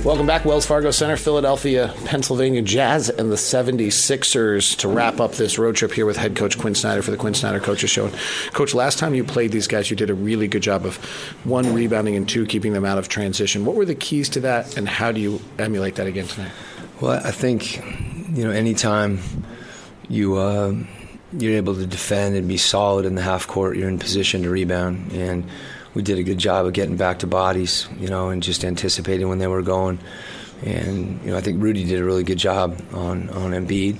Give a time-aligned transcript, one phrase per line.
[0.00, 5.58] Welcome back, Wells Fargo Center, Philadelphia, Pennsylvania Jazz, and the 76ers to wrap up this
[5.58, 8.06] road trip here with head coach Quin Snyder for the Quin Snyder Coaches Show.
[8.06, 8.14] And
[8.52, 10.96] Coach, last time you played these guys, you did a really good job of
[11.44, 13.64] one, rebounding, and two, keeping them out of transition.
[13.64, 16.52] What were the keys to that, and how do you emulate that again tonight?
[17.00, 17.76] Well, I think
[18.36, 19.20] you know anytime
[20.08, 20.74] you uh,
[21.32, 24.50] you're able to defend and be solid in the half court, you're in position to
[24.50, 25.44] rebound, and
[25.94, 29.28] we did a good job of getting back to bodies, you know, and just anticipating
[29.28, 29.98] when they were going.
[30.64, 33.98] And you know, I think Rudy did a really good job on on Embiid.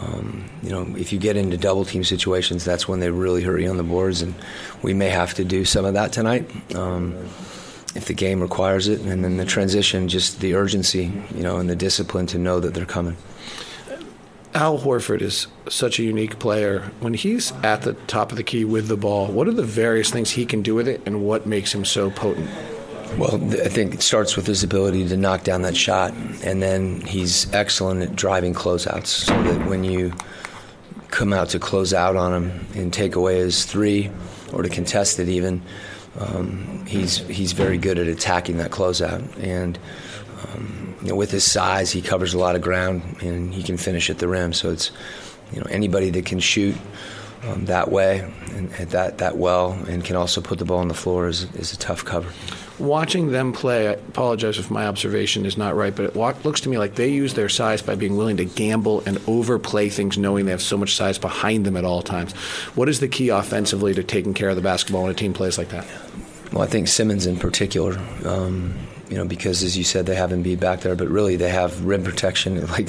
[0.00, 3.58] Um, you know, if you get into double team situations, that's when they really hurt
[3.60, 4.34] you on the boards, and
[4.82, 6.48] we may have to do some of that tonight.
[6.74, 7.14] Um,
[7.94, 11.68] if the game requires it, and then the transition, just the urgency, you know, and
[11.68, 13.16] the discipline to know that they're coming.
[14.58, 16.90] Al Horford is such a unique player.
[16.98, 20.10] When he's at the top of the key with the ball, what are the various
[20.10, 22.50] things he can do with it, and what makes him so potent?
[23.16, 27.02] Well, I think it starts with his ability to knock down that shot, and then
[27.02, 29.06] he's excellent at driving closeouts.
[29.06, 30.12] So that when you
[31.06, 34.10] come out to close out on him and take away his three,
[34.52, 35.62] or to contest it even,
[36.18, 39.22] um, he's he's very good at attacking that closeout.
[39.40, 39.78] And
[40.42, 43.76] um, you know, with his size, he covers a lot of ground, and he can
[43.76, 44.52] finish at the rim.
[44.52, 44.90] So it's
[45.52, 46.76] you know anybody that can shoot
[47.44, 50.94] um, that way and, that that well, and can also put the ball on the
[50.94, 52.30] floor is is a tough cover.
[52.78, 56.68] Watching them play, I apologize if my observation is not right, but it looks to
[56.68, 60.44] me like they use their size by being willing to gamble and overplay things, knowing
[60.44, 62.34] they have so much size behind them at all times.
[62.76, 65.58] What is the key offensively to taking care of the basketball when a team plays
[65.58, 65.86] like that?
[66.52, 68.74] Well, I think Simmons in particular, um,
[69.08, 71.84] you know, because as you said, they have Embiid back there, but really they have
[71.84, 72.88] rim protection like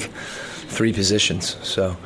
[0.68, 1.56] three positions.
[1.62, 1.96] So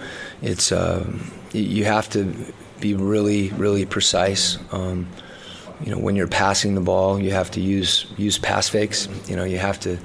[0.42, 2.34] it's um, you have to
[2.80, 4.58] be really, really precise.
[4.72, 5.08] Um,
[5.80, 9.08] you know, when you're passing the ball, you have to use use pass fakes.
[9.26, 9.98] You know, you have to.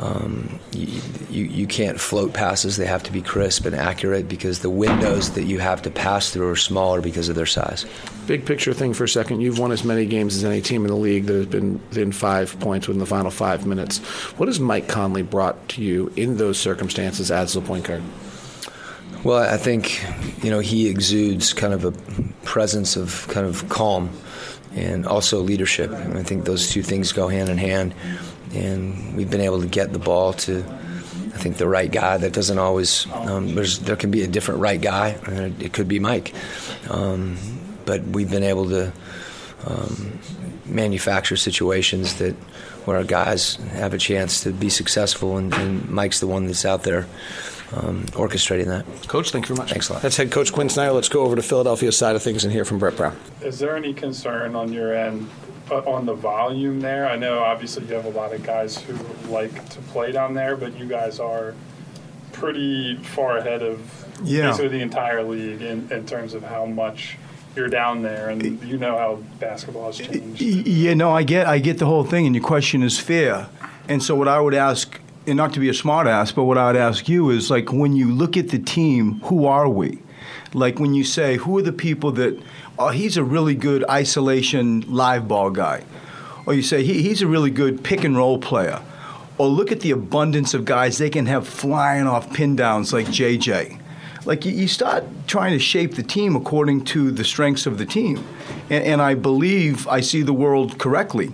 [0.00, 2.76] Um, you, you, you can't float passes.
[2.76, 6.30] They have to be crisp and accurate because the windows that you have to pass
[6.30, 7.84] through are smaller because of their size.
[8.26, 9.40] Big picture thing for a second.
[9.40, 12.12] You've won as many games as any team in the league that has been within
[12.12, 13.98] five points within the final five minutes.
[14.38, 18.02] What has Mike Conley brought to you in those circumstances as the point guard?
[19.28, 20.02] Well, I think
[20.42, 21.92] you know he exudes kind of a
[22.46, 24.08] presence of kind of calm
[24.74, 25.90] and also leadership.
[25.90, 27.94] And I think those two things go hand in hand.
[28.54, 32.16] And we've been able to get the ball to, I think, the right guy.
[32.16, 33.06] That doesn't always.
[33.12, 35.08] Um, there can be a different right guy.
[35.26, 36.32] And it could be Mike,
[36.88, 37.36] um,
[37.84, 38.94] but we've been able to
[39.66, 40.18] um,
[40.64, 42.34] manufacture situations that
[42.86, 46.64] where our guys have a chance to be successful, and, and Mike's the one that's
[46.64, 47.06] out there
[47.76, 48.84] um, orchestrating that.
[49.08, 49.70] Coach, thank you very much.
[49.72, 50.02] Thanks a lot.
[50.02, 50.92] That's head coach Quin Snyder.
[50.92, 53.16] Let's go over to Philadelphia's side of things and hear from Brett Brown.
[53.42, 55.28] Is there any concern on your end
[55.70, 57.08] uh, on the volume there?
[57.08, 58.94] I know obviously you have a lot of guys who
[59.30, 61.54] like to play down there, but you guys are
[62.32, 63.80] pretty far ahead of
[64.22, 64.46] Yeah.
[64.50, 67.16] basically the entire league in, in terms of how much
[67.56, 70.40] you're down there, and you know how basketball has changed.
[70.40, 73.48] Y- Yeah, no, I get, I get the whole thing, and your question is fair.
[73.88, 76.58] And so, what I would ask, and not to be a smart ass, but what
[76.58, 79.98] I would ask you is like, when you look at the team, who are we?
[80.54, 82.40] Like when you say, who are the people that,
[82.78, 85.84] oh, he's a really good isolation live ball guy,
[86.46, 88.80] or you say he, he's a really good pick and roll player,
[89.36, 93.06] or look at the abundance of guys they can have flying off pin downs like
[93.06, 93.80] JJ.
[94.24, 97.86] Like you, you start trying to shape the team according to the strengths of the
[97.86, 98.24] team,
[98.70, 101.32] and, and I believe I see the world correctly.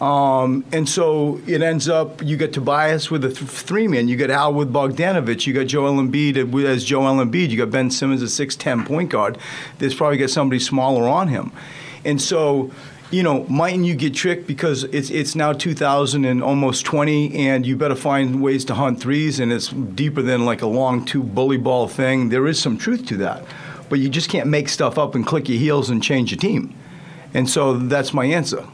[0.00, 4.16] Um, and so it ends up you get Tobias with a th- three man, you
[4.16, 8.22] get Al with Bogdanovich, you got Joel Embiid as Joel Embiid, you got Ben Simmons
[8.22, 9.38] as six ten point guard.
[9.78, 11.50] There's probably got somebody smaller on him,
[12.04, 12.70] and so
[13.10, 17.66] you know, mightn't you get tricked because it's it's now 2000 and almost 20, and
[17.66, 21.22] you better find ways to hunt threes, and it's deeper than like a long two
[21.22, 22.28] bully ball thing.
[22.28, 23.44] There is some truth to that,
[23.88, 26.74] but you just can't make stuff up and click your heels and change your team,
[27.34, 28.64] and so that's my answer.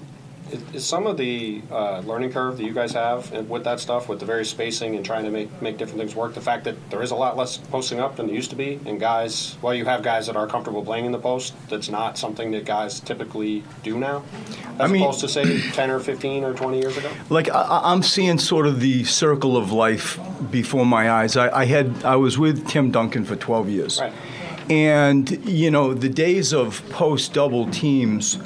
[0.72, 4.20] Is, some of the uh, learning curve that you guys have with that stuff, with
[4.20, 7.02] the various spacing and trying to make, make different things work, the fact that there
[7.02, 9.84] is a lot less posting up than there used to be, and guys, well, you
[9.84, 13.62] have guys that are comfortable playing in the post, that's not something that guys typically
[13.82, 14.22] do now,
[14.78, 17.10] as I mean- opposed to say 10 or 15 or 20 years ago?
[17.30, 20.18] Like I- I'm seeing sort of the circle of life
[20.50, 21.36] before my eyes.
[21.36, 24.12] I, I had I was with Tim Duncan for 12 years, Right.
[24.70, 28.38] and you know the days of post double teams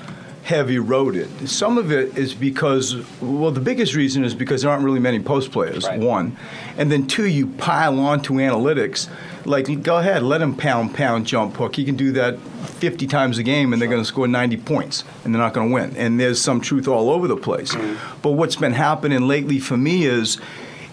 [0.49, 1.47] have eroded.
[1.47, 5.21] Some of it is because well, the biggest reason is because there aren't really many
[5.21, 5.85] post players.
[5.85, 6.00] Right.
[6.00, 6.39] One,
[6.79, 9.11] and then two, you pile on to analytics.
[9.45, 11.77] Like, go ahead, let him pound, pound, jump hook.
[11.77, 15.05] He can do that 50 times a game, and they're going to score 90 points,
[15.23, 15.95] and they're not going to win.
[15.99, 17.75] And there's some truth all over the place.
[17.75, 18.21] Mm-hmm.
[18.23, 20.39] But what's been happening lately for me is,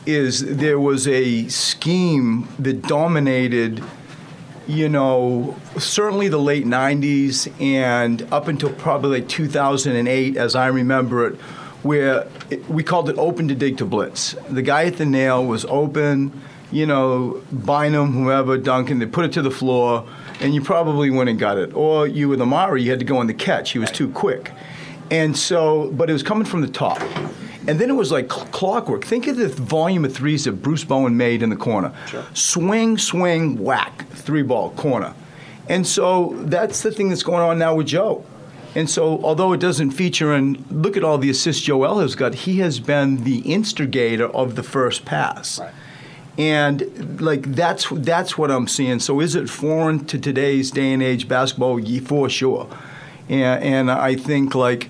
[0.05, 3.81] is there was a scheme that dominated
[4.67, 11.27] you know, certainly the late 90s and up until probably like 2008, as I remember
[11.27, 11.35] it,
[11.83, 14.35] where it, we called it open to dig to blitz.
[14.49, 16.41] The guy at the nail was open,
[16.71, 20.07] you know, Bynum, whoever, Duncan, they put it to the floor,
[20.41, 21.73] and you probably went and got it.
[21.73, 23.71] Or you with Amari, you had to go on the catch.
[23.71, 24.51] He was too quick.
[25.11, 26.99] And so, but it was coming from the top.
[27.67, 29.05] And then it was like cl- clockwork.
[29.05, 31.93] Think of the volume of threes that Bruce Bowen made in the corner.
[32.33, 35.13] Swing, swing, whack, three ball, corner.
[35.67, 38.23] And so that's the thing that's going on now with Joe.
[38.75, 42.35] And so, although it doesn't feature, and look at all the assists Joel has got,
[42.35, 45.61] he has been the instigator of the first pass.
[46.37, 48.99] And like that's that's what I'm seeing.
[48.99, 51.79] So is it foreign to today's day and age basketball?
[51.79, 52.67] Ye for sure.
[53.29, 54.89] And, and I think like,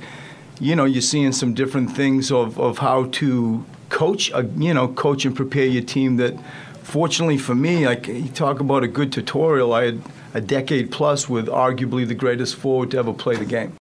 [0.59, 4.87] you know, you're seeing some different things of, of how to coach, a, you know,
[4.87, 6.17] coach and prepare your team.
[6.17, 6.37] That
[6.83, 9.73] fortunately for me, like you talk about a good tutorial.
[9.73, 10.01] I had
[10.33, 13.73] a decade plus with arguably the greatest forward to ever play the game.